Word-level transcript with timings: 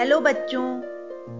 Hello 0.00 0.20
बच्चों। 0.20 0.62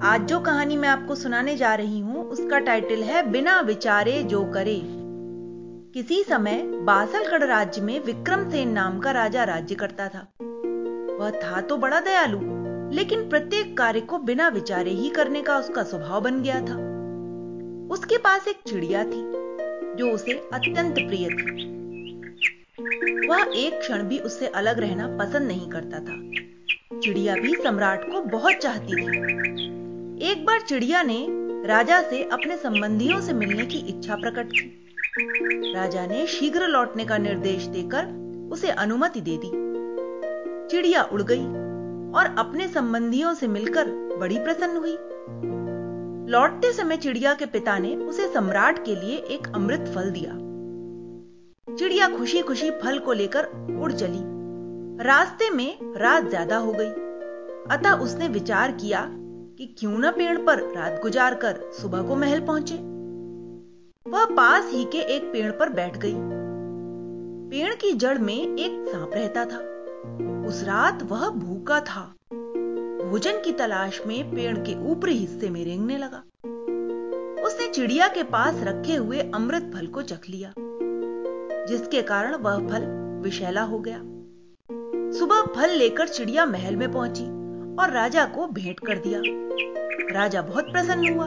आज 0.02 0.20
जो 0.20 0.40
कहानी 0.40 0.76
मैं 0.76 0.88
आपको 0.88 1.14
सुनाने 1.14 1.56
जा 1.56 1.74
रही 1.74 2.00
हूँ, 2.00 2.24
उसका 2.30 2.58
टाइटल 2.58 3.02
है 3.02 3.22
बिना 3.30 3.60
विचारे 3.60 4.22
जो 4.22 4.44
करे। 4.44 4.80
किसी 5.94 6.22
समय 6.24 6.62
बासलगढ़ 6.62 7.44
राज्य 7.44 7.82
में 7.82 8.04
विक्रमसेन 8.04 8.68
नाम 8.68 8.98
का 8.98 9.10
राजा 9.10 9.44
राज्य 9.44 9.74
करता 9.74 10.08
था। 10.08 10.26
वह 11.20 11.30
था 11.30 11.60
तो 11.60 11.76
बड़ा 11.76 12.00
दयालु, 12.00 12.38
लेकिन 12.94 13.28
प्रत्येक 13.28 13.76
कार्य 13.78 14.00
को 14.00 14.18
बिना 14.18 14.48
विचारे 14.48 14.90
ही 14.90 15.10
करने 15.10 15.42
का 15.42 15.58
उसका 15.58 15.82
स्वभाव 15.82 16.20
बन 16.20 16.42
गया 16.42 16.60
था। 16.60 16.76
उसके 17.94 18.18
पास 18.18 18.48
एक 18.48 18.56
चिड़िया 18.66 19.04
थी, 19.04 19.22
जो 19.96 20.10
उसे 20.14 20.50
अत्यंत 20.52 20.94
प्रिय 20.94 21.28
थी। 21.28 21.68
वह 23.26 23.52
एक 23.56 23.78
क्षण 23.80 24.02
भी 24.02 24.18
उससे 24.18 24.46
अलग 24.46 24.80
रहना 24.80 25.16
पसंद 25.18 25.48
नहीं 25.48 25.68
करता 25.68 25.98
था। 25.98 26.39
चिड़िया 27.02 27.36
भी 27.36 27.54
सम्राट 27.54 28.12
को 28.12 28.20
बहुत 28.20 28.56
चाहती 28.56 28.92
थी। 28.92 29.06
एक 30.30 30.44
बार 30.46 30.60
चिड़िया 30.60 31.02
ने 31.02 31.26
राजा 31.68 32.02
से 32.02 32.22
अपने 32.24 32.56
संबंधियों 32.56 33.20
से 33.20 33.32
मिलने 33.32 33.66
की 33.66 33.78
इच्छा 33.78 34.16
प्रकट 34.16 34.52
की। 34.52 34.96
राजा 35.74 36.06
ने 36.06 36.26
शीघ्र 36.26 36.66
लौटने 36.66 37.04
का 37.04 37.18
निर्देश 37.18 37.64
देकर 37.64 38.06
उसे 38.52 38.70
अनुमति 38.70 39.20
दे 39.20 39.36
दी। 39.44 39.50
चिड़िया 40.68 41.02
उड़ 41.02 41.22
गई 41.22 41.46
और 42.18 42.34
अपने 42.38 42.68
संबंधियों 42.68 43.34
से 43.34 43.48
मिलकर 43.48 43.88
बड़ी 44.20 44.38
प्रसन्न 44.38 44.76
हुई। 44.76 44.96
लौटते 46.32 46.72
समय 46.72 46.96
चिड़िया 46.96 47.34
के 47.34 47.46
पिता 47.46 47.78
ने 47.78 47.96
उसे 47.96 48.28
सम्राट 48.28 48.84
के 48.84 48.94
लिए 48.94 49.16
एक 49.16 49.52
अमृत 49.54 49.92
फल 49.94 50.10
दिया। 50.10 50.32
चिड़िया 51.76 52.08
खुशी 52.08 52.40
खुशी 52.40 52.70
फल 52.70 52.98
को 52.98 53.12
लेकर 53.12 53.44
उड़ 53.82 53.92
चली। 53.92 54.39
रास्ते 55.00 55.48
में 55.50 55.94
रात 55.96 56.28
ज़्यादा 56.28 56.56
हो 56.56 56.72
गई। 56.72 56.88
अतः 57.76 57.92
उसने 57.92 58.28
विचार 58.28 58.72
किया 58.72 59.06
कि 59.58 59.66
क्यों 59.78 59.98
न 59.98 60.10
पेड़ 60.10 60.36
पर 60.38 60.58
रात 60.74 61.00
गुजार 61.02 61.34
कर 61.34 61.60
सुबह 61.72 62.02
को 62.02 62.16
महल 62.16 62.40
पहुँचे। 62.40 62.74
वह 64.06 64.24
पास 64.24 64.70
ही 64.72 64.84
के 64.84 64.98
एक 64.98 65.22
पेड़ 65.22 65.50
पर 65.52 65.68
बैठ 65.68 65.96
गई। 65.96 66.14
पेड़ 67.50 67.74
की 67.74 67.92
जड़ 67.92 68.18
में 68.18 68.34
एक 68.34 68.88
सांप 68.88 69.10
रहता 69.14 69.44
था। 69.44 69.58
उस 70.48 70.62
रात 70.64 71.02
वह 71.02 71.28
भूखा 71.28 71.80
था। 71.80 72.04
भोजन 73.10 73.40
की 73.40 73.52
तलाश 73.52 74.02
में 74.06 74.30
पेड़ 74.30 74.56
के 74.58 74.74
ऊपरी 74.92 75.16
हिस्से 75.16 75.50
में 75.50 75.64
रेंगने 75.64 75.98
लगा। 75.98 76.22
उसने 77.44 77.68
चिड़िया 77.68 78.08
के 78.08 78.22
पास 78.22 78.62
रखे 78.62 78.94
हुए 78.94 79.30
अमृत 79.34 79.72
फल 79.74 79.86
को 79.86 80.02
चख 80.02 80.28
लिया, 80.28 80.52
जिसके 81.66 82.02
कारण 82.02 82.34
वह 82.34 82.68
फल 82.68 82.86
विषैला 83.24 83.62
हो 83.62 83.78
गया। 83.78 84.02
सुबह 85.18 85.42
फल 85.56 85.70
लेकर 85.70 86.08
चिड़िया 86.08 86.44
महल 86.46 86.76
में 86.76 86.90
पहुँची 86.92 87.24
और 87.76 87.90
राजा 87.90 88.24
को 88.24 88.46
भेंट 88.46 88.80
कर 88.80 88.98
दिया। 88.98 89.20
राजा 90.14 90.42
बहुत 90.42 90.64
प्रसन्न 90.72 91.08
हुआ। 91.08 91.26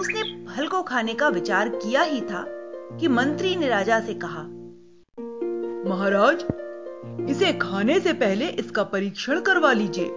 उसने 0.00 0.22
फल 0.46 0.66
को 0.66 0.82
खाने 0.82 1.14
का 1.14 1.28
विचार 1.28 1.68
किया 1.68 2.02
ही 2.02 2.20
था 2.20 2.44
कि 2.96 3.08
मंत्री 3.08 3.56
ने 3.56 3.68
राजा 3.68 4.00
से 4.00 4.14
कहा, 4.14 4.42
महाराज, 5.90 6.44
इसे 7.30 7.52
खाने 7.52 8.00
से 8.00 8.12
पहले 8.12 8.46
इसका 8.46 8.82
परीक्षण 8.84 9.40
करवा 9.40 9.72
लीजिए। 9.72 10.08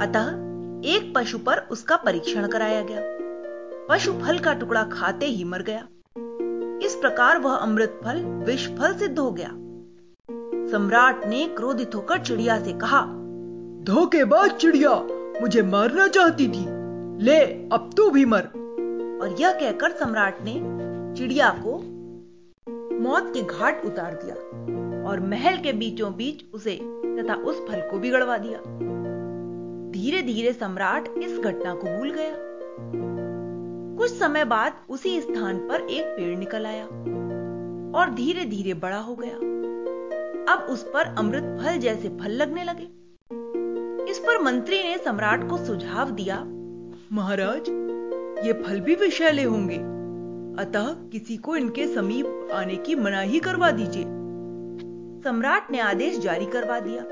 अतः 0.00 0.28
एक 0.88 1.12
पशु 1.16 1.38
पर 1.38 1.58
उसका 1.70 1.96
परीक्षण 1.96 2.48
कराया 2.48 2.82
गया। 2.90 3.00
पशु 3.88 4.12
फल 4.12 4.38
का 4.38 4.54
टुकड़ा 4.54 4.82
खाते 4.82 5.26
ही 5.26 5.44
मर 5.44 5.62
गया। 5.62 5.86
इस 6.86 6.94
प्रकार 6.94 7.38
वह 7.38 7.54
अमृत 7.54 8.00
फल 8.04 8.24
विष 8.46 8.68
फल 8.68 8.94
सिद्ध 8.94 9.18
हो 9.18 9.30
गया। 9.30 9.50
सम्राट 10.70 11.26
ने 11.26 11.44
क्रोधित 11.46 11.94
होकर 11.94 12.18
चिड़िया 12.18 12.58
से 12.64 12.72
कहा 12.72 13.00
धोखेबाज 13.84 14.50
चिड़िया 14.50 14.90
मुझे 15.40 15.62
मारना 15.62 16.06
चाहती 16.08 16.48
थी। 16.48 16.64
ले 17.24 17.40
अब 17.72 17.90
तू 17.96 18.10
भी 18.10 18.24
मर। 18.24 18.42
और 19.22 19.36
यह 19.40 19.52
कहकर 19.52 19.90
सम्राट 19.90 20.38
ने 20.40 20.54
चिड़िया 21.16 21.48
को 21.66 21.78
मौत 23.00 23.32
के 23.34 23.42
घाट 23.42 23.84
उतार 23.84 24.14
दिया 24.24 24.34
और 25.10 25.20
महल 25.20 25.56
के 25.56 25.72
बीचों 25.72 26.12
बीच 26.12 26.44
उसे 26.54 26.76
तथा 27.18 27.34
उस 27.34 27.60
फल 27.68 27.80
को 27.80 27.98
बिगड़वा 27.98 28.38
दिया। 28.38 28.58
धीरे 29.92 30.22
धीरे 30.22 30.52
सम्राट 30.52 31.08
इस 31.18 31.38
घटना 31.38 31.74
को 31.74 31.96
भूल 31.98 32.10
गया। 32.10 32.34
कुछ 33.98 34.10
समय 34.10 34.44
बाद 34.44 34.72
उसी 34.88 35.20
स्थान 35.20 35.58
पर 35.58 35.80
एक 35.80 36.04
पेड़ 36.06 36.38
निकल 36.38 36.66
आया 36.66 36.84
और 37.98 38.14
धीरे 38.14 38.44
धीरे 38.44 38.74
बड़ा 38.74 38.98
हो 38.98 39.14
गया। 39.14 39.59
अब 40.50 40.58
उस 40.58 40.82
पर 40.82 41.14
अमृत 41.18 41.44
फल 41.60 41.76
जैसे 41.78 42.08
फल 42.08 42.30
लगने 42.30 42.64
लगे। 42.64 42.84
इस 44.10 44.18
पर 44.18 44.42
मंत्री 44.42 44.82
ने 44.82 44.96
सम्राट 44.98 45.48
को 45.50 45.56
सुझाव 45.56 46.10
दिया, 46.10 46.36
महाराज, 47.12 47.68
ये 48.46 48.52
फल 48.62 48.80
भी 48.80 48.94
विषैले 48.94 49.42
होंगे। 49.42 49.76
अतः 50.62 50.92
किसी 51.10 51.36
को 51.36 51.56
इनके 51.56 51.86
समीप 51.86 52.48
आने 52.52 52.76
की 52.76 52.94
मनाही 52.94 53.40
करवा 53.40 53.70
दीजिए। 53.70 54.04
सम्राट 55.24 55.70
ने 55.70 55.80
आदेश 55.80 56.18
जारी 56.18 56.46
करवा 56.46 56.80
दिया 56.80 57.02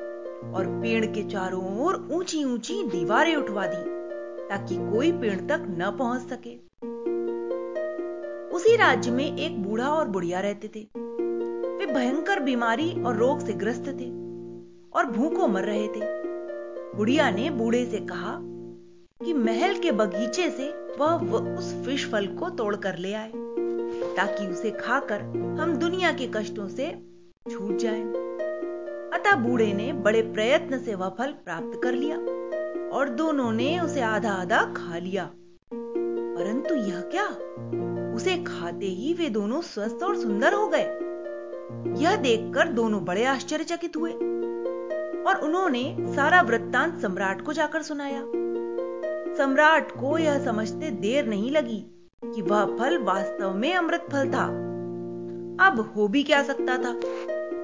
और 0.51 0.67
पेड़ 0.83 1.05
के 1.07 1.23
चारों 1.23 1.79
ओर 1.81 2.09
ऊँची 2.13 2.45
ऊँची 2.45 2.83
दीवारें 2.89 3.37
उठवा 3.37 3.67
दी, 3.67 3.85
ताकि 4.49 4.77
कोई 4.93 5.13
पेड़ 5.13 5.41
तक 5.41 5.67
न 5.71 5.97
पहुँच 5.99 6.21
सके। 6.21 6.57
उसी 8.57 8.77
राज्य 8.77 9.11
में 9.11 9.37
एक 9.37 9.63
बूढ़ा 9.63 9.89
और 9.89 10.09
बुढ़िया 10.09 10.41
रहते 10.41 10.69
थे। 10.69 11.08
भयंकर 11.89 12.41
बीमारी 12.41 13.03
और 13.03 13.17
रोग 13.17 13.47
से 13.47 13.53
ग्रस्त 13.53 13.89
थे 13.89 14.09
और 14.93 15.07
भूखों 15.07 15.49
मर 15.49 15.65
रहे 15.65 15.89
थे। 15.89 16.01
बुढ़िया 16.97 17.31
ने 17.31 17.51
बूढ़े 17.51 17.87
से 17.87 17.99
कहा 17.99 18.39
कि 19.25 19.35
महल 19.35 19.79
के 19.79 19.93
बगीचे 19.93 20.51
से 20.51 20.69
वह 20.99 21.15
उस 21.59 21.75
फ़िश 21.85 22.11
फल 22.11 22.27
को 22.27 22.51
तोड़कर 22.51 22.99
ले 22.99 23.13
आए, 23.13 23.33
ताकि 24.17 24.47
उसे 24.47 24.71
खाकर 24.71 25.21
हम 25.61 25.77
दुनिया 25.77 26.13
के 26.13 26.27
कष्टों 26.27 26.69
से 26.69 26.91
छूट 27.51 27.77
जाएँ। 27.77 28.05
अतः 29.15 29.35
बूढ़े 29.35 29.73
ने 29.73 29.93
बड़े 29.93 30.23
प्रयत्न 30.23 30.79
से 30.79 30.95
वह 30.95 31.09
फल 31.09 31.33
प्राप्त 31.45 31.81
कर 31.83 31.93
लिया 31.93 32.17
और 32.99 33.09
दोनों 33.09 33.53
ने 33.53 33.81
उसे 33.81 34.01
आधा 34.01 34.33
आधा 34.33 34.63
खा 34.77 34.99
लिया। 34.99 35.31
परंतु 35.73 36.75
यह 36.75 37.01
क्या? 37.01 37.27
उसे 38.15 38.37
खाते 38.45 38.87
ही 38.87 39.15
वे 39.15 39.29
दोनों 39.29 39.61
स्वस्थ 39.61 40.03
और 40.03 40.17
सुंदर 40.17 40.53
हो 40.53 40.69
गए। 40.69 41.08
यह 41.71 42.17
देखकर 42.17 42.69
दोनों 42.69 43.05
बड़े 43.05 43.25
आश्चर्यचकित 43.25 43.97
हुए 43.97 44.13
और 45.23 45.41
उन्होंने 45.43 45.97
सारा 46.01 46.43
वृत्तांत 46.43 46.99
सम्राट 47.03 47.43
को 47.43 47.53
जाकर 47.53 47.83
सुनाया। 47.83 48.21
सम्राट 49.35 49.91
को 49.91 50.19
यह 50.19 50.45
समझते 50.45 50.91
देर 50.91 51.27
नहीं 51.27 51.51
लगी 51.51 51.85
कि 52.25 52.43
वह 52.43 52.77
फल 52.77 52.99
वास्तव 52.99 53.55
में 53.55 53.75
अमृत 53.75 54.07
फल 54.13 54.31
था। 54.31 54.47
अब 55.67 55.93
हो 55.97 56.09
भी 56.09 56.23
क्या 56.23 56.43
सकता 56.43 56.79
था? 56.79 57.01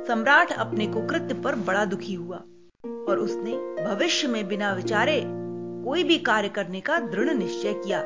सम्राट 0.04 0.52
अपने 0.52 0.86
कुकृत्य 0.86 1.34
पर 1.34 1.54
बड़ा 1.54 1.84
दुखी 1.84 2.14
हुआ 2.14 2.36
और 3.08 3.18
उसने 3.18 3.84
भविष्य 3.84 4.28
में 4.28 4.48
बिना 4.48 4.72
विचारे 4.72 5.22
कोई 5.84 6.04
भी 6.04 6.18
कार्य 6.18 6.48
करने 6.48 6.80
का 6.80 6.98
दृढ़ 6.98 7.30
निश्चय 7.30 7.72
किया। 7.72 8.00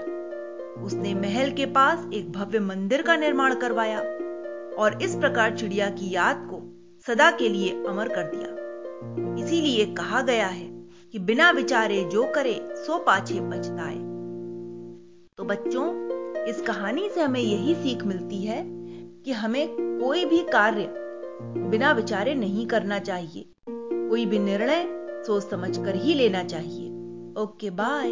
उसने 0.82 1.14
महल 1.14 1.50
के 1.50 1.66
पास 1.66 2.06
एक 2.14 2.32
भव्य 2.32 2.60
मंदिर 2.60 3.02
का 3.02 3.16
निर्माण 3.16 3.54
करवाया। 3.54 4.27
और 4.78 5.02
इस 5.02 5.14
प्रकार 5.14 5.56
चिड़िया 5.56 5.90
की 5.90 6.14
याद 6.14 6.48
को 6.50 6.62
सदा 7.06 7.30
के 7.30 7.48
लिए 7.48 7.84
अमर 7.88 8.08
कर 8.08 8.22
दिया। 8.22 8.58
इसीलिए 9.44 9.86
कहा 9.86 10.22
गया 10.22 10.46
है 10.46 10.66
कि 11.12 11.18
बिना 11.18 11.50
विचारे 11.50 12.04
जो 12.04 12.22
करे, 12.34 12.74
सो 12.76 12.98
पाछे 12.98 13.34
पछताए। 13.34 13.96
तो 15.36 15.44
बच्चों, 15.44 16.08
इस 16.44 16.62
कहानी 16.62 17.10
से 17.10 17.20
हमें 17.20 17.40
यही 17.40 17.74
सीख 17.74 18.04
मिलती 18.04 18.42
है 18.42 18.64
कि 19.22 19.32
हमें 19.32 19.68
कोई 20.00 20.24
भी 20.24 20.42
कार्य 20.42 20.94
बिना 21.42 21.92
विचारे 21.92 22.34
नहीं 22.34 22.66
करना 22.66 22.98
चाहिए। 22.98 23.46
कोई 23.70 24.26
भी 24.26 24.38
निर्णय 24.38 24.88
सोच 25.26 25.42
समझ 25.42 25.78
कर 25.78 25.94
ही 25.94 26.14
लेना 26.14 26.44
चाहिए। 26.44 26.88
Okay, 27.42 27.70
bye. 27.70 28.10